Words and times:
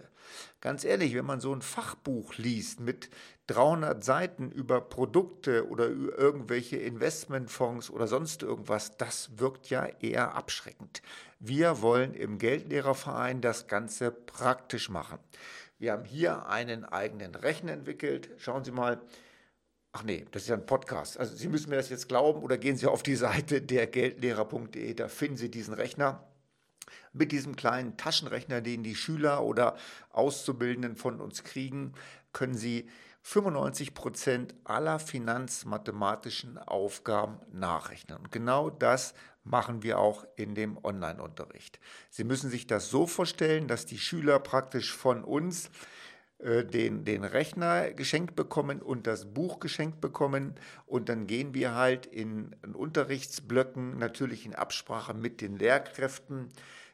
Ganz 0.62 0.84
ehrlich, 0.84 1.14
wenn 1.14 1.28
man 1.28 1.42
so 1.42 1.54
ein 1.54 1.62
Fachbuch 1.62 2.34
liest 2.38 2.80
mit 2.80 3.12
300 3.46 4.04
Seiten 4.04 4.52
über 4.52 4.82
Produkte 4.82 5.70
oder 5.70 5.86
über 5.86 6.18
irgendwelche 6.18 6.78
Investmentfonds 6.78 7.92
oder 7.92 8.08
sonst 8.08 8.42
irgendwas, 8.42 8.98
das 8.98 9.38
wirkt 9.38 9.70
ja 9.70 9.86
eher 10.02 10.34
abschreckend. 10.34 11.04
Wir 11.40 11.84
wollen 11.84 12.16
im 12.16 12.40
Geldlehrerverein 12.40 13.42
das 13.42 13.68
Ganze 13.68 14.10
praktisch 14.10 14.90
machen. 14.90 15.20
Wir 15.80 15.92
haben 15.92 16.06
hier 16.06 16.48
einen 16.48 16.86
eigenen 16.86 17.36
Rechner 17.36 17.74
entwickelt. 17.74 18.32
Schauen 18.38 18.64
Sie 18.64 18.72
mal. 18.72 19.00
Ach 19.92 20.04
nee, 20.04 20.26
das 20.32 20.44
ist 20.44 20.50
ja 20.50 20.56
ein 20.56 20.66
Podcast. 20.66 21.20
Also 21.20 21.36
Sie 21.36 21.48
müssen 21.48 21.70
mir 21.70 21.76
das 21.76 21.90
jetzt 21.90 22.08
glauben 22.08 22.42
oder 22.42 22.58
gehen 22.58 22.78
Sie 22.78 22.88
auf 22.88 23.04
die 23.04 23.16
Seite 23.16 23.62
dergeldlehrer.de, 23.62 24.94
da 24.94 25.08
finden 25.08 25.38
Sie 25.38 25.50
diesen 25.50 25.74
Rechner. 25.74 26.24
Mit 27.14 27.32
diesem 27.32 27.56
kleinen 27.56 27.98
Taschenrechner, 27.98 28.62
den 28.62 28.84
die 28.84 28.96
Schüler 28.96 29.44
oder 29.44 29.76
Auszubildenden 30.12 30.96
von 30.96 31.20
uns 31.20 31.44
kriegen, 31.44 31.94
können 32.38 32.56
Sie 32.56 32.88
95 33.24 33.96
Prozent 33.96 34.54
aller 34.64 35.00
finanzmathematischen 35.00 36.60
Aufgaben 36.60 37.40
nachrechnen. 37.52 38.20
Und 38.20 38.32
genau 38.32 38.70
das 38.70 39.16
machen 39.44 39.82
wir 39.82 39.98
auch 39.98 40.24
in 40.36 40.54
dem 40.54 40.78
Online-Unterricht. 40.84 41.80
Sie 42.12 42.24
müssen 42.24 42.52
sich 42.52 42.68
das 42.68 42.92
so 42.92 43.08
vorstellen, 43.08 43.68
dass 43.68 43.88
die 43.88 43.98
Schüler 43.98 44.38
praktisch 44.38 44.94
von 44.94 45.24
uns 45.24 45.72
äh, 46.38 46.64
den, 46.64 47.06
den 47.06 47.24
Rechner 47.24 47.92
geschenkt 47.92 48.36
bekommen 48.36 48.84
und 48.84 49.08
das 49.08 49.34
Buch 49.34 49.60
geschenkt 49.60 50.00
bekommen. 50.00 50.54
Und 50.86 51.10
dann 51.10 51.26
gehen 51.26 51.56
wir 51.56 51.74
halt 51.74 52.06
in, 52.06 52.56
in 52.64 52.76
Unterrichtsblöcken, 52.76 53.98
natürlich 53.98 54.46
in 54.46 54.54
Absprache 54.54 55.16
mit 55.16 55.42
den 55.42 55.58
Lehrkräften. 55.58 56.50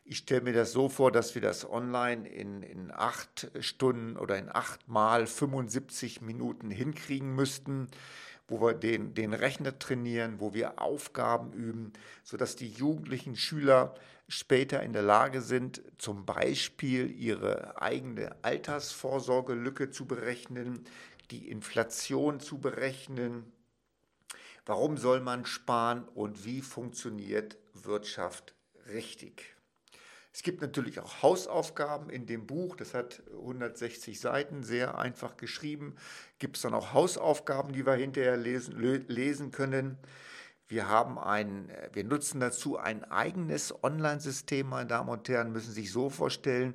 Ich 0.06 0.18
stelle 0.18 0.42
mir 0.42 0.54
das 0.54 0.74
so 0.74 0.90
vor, 0.90 1.12
dass 1.12 1.34
wir 1.34 1.42
das 1.42 1.70
online 1.70 2.28
in, 2.28 2.62
in 2.62 2.92
acht 2.92 3.50
Stunden 3.60 4.18
oder 4.18 4.38
in 4.38 4.50
acht 4.50 4.88
mal 4.88 5.28
75 5.28 6.22
Minuten 6.22 6.70
hinkriegen 6.70 7.34
müssten 7.34 7.88
wo 8.48 8.62
wir 8.62 8.74
den, 8.74 9.14
den 9.14 9.34
Rechner 9.34 9.78
trainieren, 9.80 10.40
wo 10.40 10.54
wir 10.54 10.82
Aufgaben 10.82 11.54
üben, 11.54 11.94
sodass 12.24 12.56
die 12.56 12.70
jugendlichen 12.70 13.36
Schüler 13.36 13.96
später 14.28 14.84
in 14.84 14.94
der 14.94 15.02
Lage 15.02 15.42
sind, 15.42 15.82
zum 15.98 16.26
Beispiel 16.26 17.10
ihre 17.12 17.82
eigene 17.82 18.36
Altersvorsorgelücke 18.44 19.92
zu 19.92 20.06
berechnen, 20.06 20.86
die 21.32 21.50
Inflation 21.50 22.40
zu 22.40 22.60
berechnen. 22.60 23.52
Warum 24.66 24.98
soll 24.98 25.20
man 25.20 25.46
sparen 25.46 26.08
und 26.10 26.46
wie 26.46 26.62
funktioniert 26.62 27.58
Wirtschaft 27.74 28.54
richtig? 28.88 29.56
Es 30.34 30.42
gibt 30.42 30.62
natürlich 30.62 31.00
auch 31.00 31.22
Hausaufgaben 31.22 32.10
in 32.10 32.26
dem 32.26 32.48
Buch, 32.48 32.76
das 32.76 32.96
hat 32.96 33.22
160 33.34 34.20
Seiten, 34.20 34.64
sehr 34.64 34.98
einfach 34.98 35.38
geschrieben. 35.38 35.96
Gibt 36.40 36.56
es 36.56 36.64
dann 36.64 36.74
auch 36.74 36.92
Hausaufgaben, 36.94 37.72
die 37.72 37.86
wir 37.86 37.94
hinterher 37.94 38.36
lesen, 38.36 38.80
lesen 39.08 39.52
können. 39.52 39.98
Wir, 40.68 40.90
haben 40.90 41.20
ein, 41.20 41.72
wir 41.94 42.04
nutzen 42.04 42.40
dazu 42.40 42.78
ein 42.78 43.04
eigenes 43.04 43.84
Online-System, 43.84 44.70
meine 44.70 44.88
Damen 44.88 45.10
und 45.10 45.30
Herren, 45.30 45.52
müssen 45.52 45.72
sich 45.72 45.92
so 45.92 46.10
vorstellen, 46.10 46.74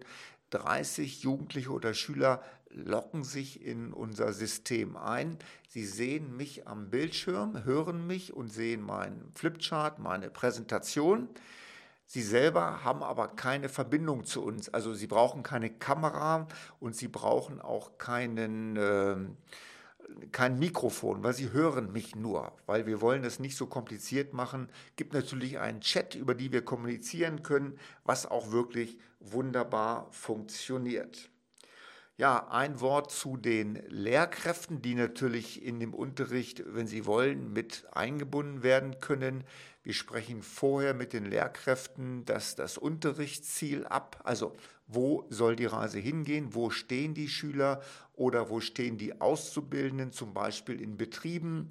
30 0.51 1.25
Jugendliche 1.25 1.71
oder 1.71 1.95
Schüler 1.95 2.43
locken 2.71 3.25
sich 3.25 3.65
in 3.65 3.93
unser 3.93 4.33
System 4.33 4.97
ein. 4.97 5.37
Sie 5.69 5.85
sehen 5.85 6.37
mich 6.37 6.69
am 6.69 6.91
Bildschirm, 6.91 7.65
hören 7.65 8.07
mich 8.07 8.33
und 8.33 8.53
sehen 8.53 8.83
meinen 8.83 9.33
Flipchart, 9.35 9.99
meine 9.99 10.31
Präsentation. 10.31 11.29
Sie 12.11 12.23
selber 12.23 12.85
haben 12.85 13.03
aber 13.03 13.29
keine 13.29 13.69
Verbindung 13.69 14.25
zu 14.25 14.43
uns. 14.43 14.71
Also 14.71 14.95
sie 14.95 15.07
brauchen 15.07 15.43
keine 15.43 15.69
Kamera 15.69 16.49
und 16.81 16.97
sie 16.97 17.07
brauchen 17.07 17.61
auch 17.61 17.99
keinen, 17.99 18.77
äh, 18.77 19.17
kein 20.33 20.59
Mikrofon, 20.59 21.23
weil 21.23 21.35
sie 21.35 21.53
hören 21.53 21.93
mich 21.93 22.17
nur, 22.17 22.53
weil 22.65 22.87
wir 22.87 23.03
wollen 23.03 23.23
das 23.23 23.41
nicht 23.41 23.59
so 23.59 23.67
kompliziert 23.67 24.33
machen. 24.33 24.71
Gibt 24.97 25.13
natürlich 25.13 25.59
einen 25.59 25.83
Chat, 25.83 26.15
über 26.15 26.35
die 26.35 26.51
wir 26.51 26.65
kommunizieren 26.65 27.43
können, 27.43 27.79
was 28.05 28.25
auch 28.25 28.53
wirklich 28.53 28.99
wunderbar 29.21 30.09
funktioniert. 30.11 31.31
Ja, 32.21 32.49
ein 32.49 32.81
Wort 32.81 33.13
zu 33.13 33.37
den 33.37 33.81
Lehrkräften, 33.87 34.83
die 34.83 34.97
natürlich 34.97 35.63
in 35.63 35.79
dem 35.79 35.95
Unterricht, 35.95 36.65
wenn 36.67 36.89
sie 36.89 37.07
wollen, 37.07 37.53
mit 37.53 37.87
eingebunden 37.93 38.65
werden 38.65 38.99
können. 38.99 39.45
Wir 39.85 39.95
sprechen 39.95 40.43
vorher 40.43 40.95
mit 40.95 41.13
den 41.13 41.27
Lehrkräften 41.27 42.25
das, 42.25 42.57
das 42.57 42.77
Unterrichtsziel 42.77 43.87
ab. 43.87 44.21
Also 44.25 44.57
wo 44.89 45.27
soll 45.31 45.55
die 45.55 45.67
Reise 45.67 46.01
hingehen? 46.01 46.57
Wo 46.57 46.71
stehen 46.71 47.15
die 47.15 47.29
Schüler 47.29 47.83
oder 48.15 48.51
wo 48.51 48.59
stehen 48.59 48.99
die 48.99 49.21
Auszubildenden, 49.21 50.11
zum 50.11 50.35
Beispiel 50.35 50.81
in 50.81 50.97
Betrieben? 50.97 51.69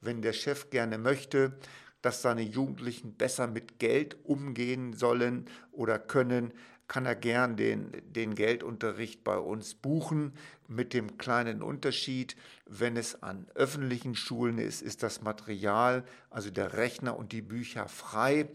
Wenn 0.00 0.22
der 0.22 0.32
Chef 0.32 0.70
gerne 0.70 0.98
möchte, 0.98 1.58
dass 2.02 2.22
seine 2.22 2.42
Jugendlichen 2.42 3.14
besser 3.14 3.48
mit 3.48 3.80
Geld 3.80 4.16
umgehen 4.24 4.92
sollen 4.92 5.46
oder 5.72 5.98
können, 5.98 6.52
kann 6.88 7.04
er 7.04 7.14
gern 7.14 7.56
den, 7.56 7.92
den 8.06 8.34
Geldunterricht 8.34 9.22
bei 9.22 9.36
uns 9.36 9.74
buchen. 9.74 10.32
Mit 10.66 10.94
dem 10.94 11.18
kleinen 11.18 11.62
Unterschied, 11.62 12.34
wenn 12.66 12.96
es 12.96 13.22
an 13.22 13.46
öffentlichen 13.54 14.14
Schulen 14.14 14.58
ist, 14.58 14.82
ist 14.82 15.02
das 15.02 15.22
Material, 15.22 16.04
also 16.30 16.50
der 16.50 16.74
Rechner 16.74 17.16
und 17.16 17.32
die 17.32 17.42
Bücher 17.42 17.88
frei. 17.88 18.48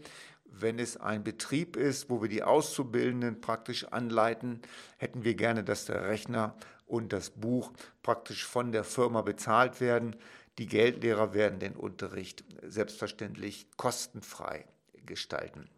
Wenn 0.44 0.78
es 0.78 0.96
ein 0.96 1.24
Betrieb 1.24 1.76
ist, 1.76 2.10
wo 2.10 2.22
wir 2.22 2.28
die 2.28 2.42
Auszubildenden 2.42 3.40
praktisch 3.40 3.84
anleiten, 3.86 4.60
hätten 4.98 5.24
wir 5.24 5.34
gerne, 5.34 5.64
dass 5.64 5.86
der 5.86 6.06
Rechner 6.08 6.56
und 6.86 7.12
das 7.12 7.30
Buch 7.30 7.72
praktisch 8.02 8.44
von 8.44 8.72
der 8.72 8.84
Firma 8.84 9.22
bezahlt 9.22 9.80
werden. 9.80 10.16
Die 10.58 10.66
Geldlehrer 10.66 11.34
werden 11.34 11.58
den 11.58 11.74
Unterricht 11.74 12.44
selbstverständlich 12.62 13.66
kostenfrei 13.76 14.66
gestalten. 15.06 15.68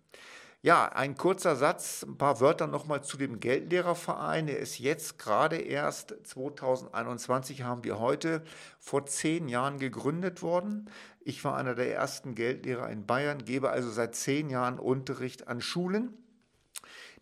Ja, 0.62 0.88
ein 0.88 1.16
kurzer 1.16 1.54
Satz, 1.54 2.02
ein 2.02 2.18
paar 2.18 2.40
Wörter 2.40 2.66
nochmal 2.66 3.04
zu 3.04 3.16
dem 3.16 3.40
Geldlehrerverein. 3.40 4.48
Er 4.48 4.58
ist 4.58 4.78
jetzt 4.78 5.18
gerade 5.18 5.56
erst 5.58 6.16
2021, 6.24 7.62
haben 7.62 7.84
wir 7.84 8.00
heute, 8.00 8.42
vor 8.80 9.06
zehn 9.06 9.48
Jahren 9.48 9.78
gegründet 9.78 10.42
worden. 10.42 10.90
Ich 11.20 11.44
war 11.44 11.56
einer 11.56 11.74
der 11.74 11.94
ersten 11.94 12.34
Geldlehrer 12.34 12.88
in 12.90 13.06
Bayern, 13.06 13.44
gebe 13.44 13.70
also 13.70 13.90
seit 13.90 14.16
zehn 14.16 14.48
Jahren 14.50 14.78
Unterricht 14.78 15.46
an 15.46 15.60
Schulen. 15.60 16.25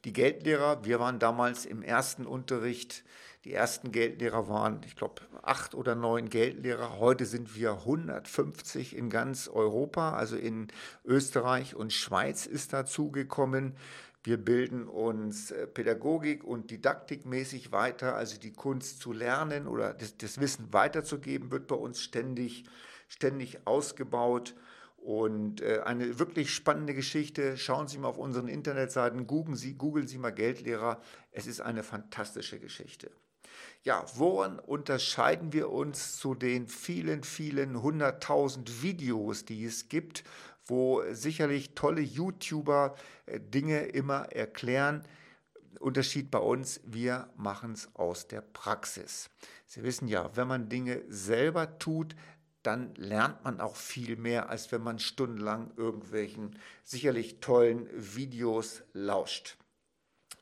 Die 0.05 0.13
Geldlehrer, 0.13 0.85
wir 0.85 1.01
waren 1.01 1.19
damals 1.19 1.65
im 1.65 1.83
ersten 1.83 2.27
Unterricht 2.27 3.05
die 3.45 3.53
ersten 3.53 3.93
Geldlehrer 3.93 4.49
waren, 4.49 4.81
ich 4.87 4.97
glaube, 4.97 5.21
acht 5.43 5.75
oder 5.75 5.95
neun 5.95 6.31
Geldlehrer. 6.31 6.99
Heute 6.99 7.27
sind 7.27 7.55
wir 7.55 7.73
150 7.73 8.97
in 8.97 9.11
ganz 9.11 9.49
Europa, 9.49 10.15
also 10.15 10.37
in 10.37 10.69
Österreich 11.05 11.75
und 11.75 11.93
Schweiz 11.93 12.47
ist 12.47 12.73
dazugekommen. 12.73 13.77
Wir 14.23 14.39
bilden 14.39 14.89
uns 14.89 15.51
äh, 15.51 15.67
pädagogik- 15.67 16.43
und 16.43 16.71
didaktikmäßig 16.71 17.73
weiter, 17.73 18.17
also 18.17 18.41
die 18.41 18.55
Kunst 18.55 19.01
zu 19.01 19.13
lernen 19.13 19.69
oder 19.69 19.93
das, 19.93 20.17
das 20.17 20.41
Wissen 20.41 20.73
weiterzugeben, 20.73 21.51
wird 21.51 21.67
bei 21.67 21.77
uns 21.77 22.01
ständig, 22.01 22.65
ständig 23.09 23.67
ausgebaut. 23.67 24.55
Und 25.05 25.61
äh, 25.61 25.81
eine 25.85 26.19
wirklich 26.19 26.55
spannende 26.55 26.95
Geschichte. 26.95 27.59
Schauen 27.59 27.89
Sie 27.89 27.99
mal 27.99 28.09
auf 28.09 28.17
unseren 28.17 28.49
Internetseiten, 28.49 29.27
googeln 29.27 29.55
Sie, 29.55 29.75
googeln 29.75 30.07
Sie 30.07 30.17
mal 30.17 30.31
Geldlehrer. 30.31 30.99
Es 31.31 31.47
ist 31.47 31.61
eine 31.61 31.83
fantastische 31.83 32.59
Geschichte. 32.59 33.11
Ja, 33.83 34.07
woran 34.15 34.59
unterscheiden 34.59 35.53
wir 35.53 35.69
uns 35.71 36.17
zu 36.17 36.35
den 36.35 36.69
vielen, 36.69 37.23
vielen 37.23 37.83
hunderttausend 37.83 38.83
Videos, 38.83 39.45
die 39.45 39.67
es 39.67 39.91
gibt, 39.91 40.25
wo 40.65 41.03
sicherlich 41.13 41.75
tolle 41.75 42.01
YouTuber 42.01 42.95
äh, 43.27 43.41
Dinge 43.41 43.85
immer 43.85 44.33
erklären? 44.33 45.07
Unterschied 45.81 46.31
bei 46.31 46.39
uns, 46.39 46.81
wir 46.83 47.29
machen 47.37 47.73
es 47.73 47.95
aus 47.95 48.27
der 48.27 48.41
Praxis. 48.41 49.29
Sie 49.67 49.83
wissen 49.83 50.09
ja, 50.09 50.35
wenn 50.35 50.49
man 50.49 50.71
Dinge 50.71 51.03
selber 51.09 51.79
tut, 51.79 52.17
dann 52.65 52.95
lernt 52.97 53.45
man 53.45 53.61
auch 53.61 53.77
viel 53.77 54.17
mehr, 54.17 54.49
als 54.49 54.73
wenn 54.73 54.83
man 54.83 54.99
stundenlang 54.99 55.71
irgendwelchen 55.77 56.59
sicherlich 56.83 57.41
tollen 57.41 57.89
Videos 57.93 58.83
lauscht. 58.93 59.57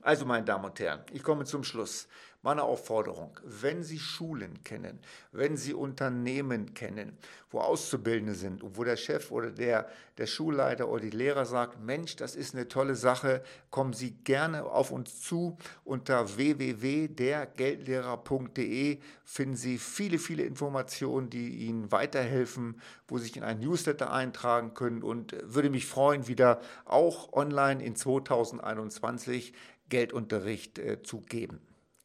Also, 0.04 0.26
meine 0.26 0.44
Damen 0.44 0.64
und 0.64 0.80
Herren, 0.80 1.04
ich 1.12 1.22
komme 1.22 1.44
zum 1.44 1.62
Schluss. 1.62 2.08
Meine 2.44 2.64
Aufforderung, 2.64 3.38
wenn 3.44 3.84
Sie 3.84 4.00
Schulen 4.00 4.64
kennen, 4.64 4.98
wenn 5.30 5.56
Sie 5.56 5.74
Unternehmen 5.74 6.74
kennen, 6.74 7.16
wo 7.52 7.60
Auszubildende 7.60 8.34
sind 8.34 8.64
und 8.64 8.76
wo 8.76 8.82
der 8.82 8.96
Chef 8.96 9.30
oder 9.30 9.52
der, 9.52 9.88
der 10.18 10.26
Schulleiter 10.26 10.88
oder 10.88 11.02
die 11.02 11.10
Lehrer 11.10 11.46
sagt, 11.46 11.80
Mensch, 11.80 12.16
das 12.16 12.34
ist 12.34 12.56
eine 12.56 12.66
tolle 12.66 12.96
Sache, 12.96 13.44
kommen 13.70 13.92
Sie 13.92 14.10
gerne 14.24 14.64
auf 14.64 14.90
uns 14.90 15.20
zu. 15.20 15.56
Unter 15.84 16.36
www.dergeldlehrer.de 16.36 18.98
finden 19.24 19.56
Sie 19.56 19.78
viele, 19.78 20.18
viele 20.18 20.42
Informationen, 20.42 21.30
die 21.30 21.68
Ihnen 21.68 21.92
weiterhelfen, 21.92 22.80
wo 23.06 23.18
Sie 23.18 23.26
sich 23.26 23.36
in 23.36 23.44
ein 23.44 23.60
Newsletter 23.60 24.12
eintragen 24.12 24.74
können 24.74 25.04
und 25.04 25.36
würde 25.44 25.70
mich 25.70 25.86
freuen, 25.86 26.26
wieder 26.26 26.60
auch 26.86 27.32
online 27.34 27.84
in 27.84 27.94
2021 27.94 29.54
Geldunterricht 29.92 30.78
äh, 30.78 31.02
zu 31.02 31.20
geben. 31.20 31.60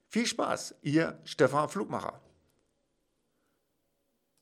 Viel 0.09 0.25
Spaß, 0.25 0.75
Ihr 0.81 1.21
Stefan 1.23 1.69
Flugmacher. 1.69 2.21